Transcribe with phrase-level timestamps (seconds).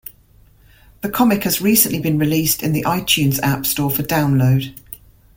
[1.01, 4.75] The comic has recently been released in the iTunes App store for download.